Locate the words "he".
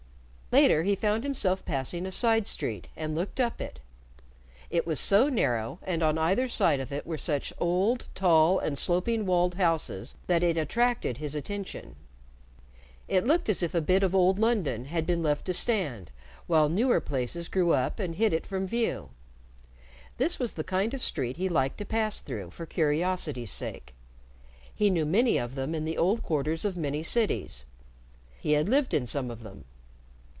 0.83-0.95, 21.37-21.47, 24.75-24.89, 28.41-28.51